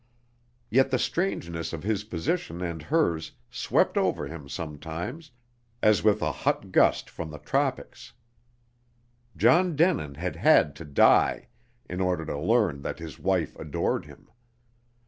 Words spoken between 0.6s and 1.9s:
Yet the strangeness of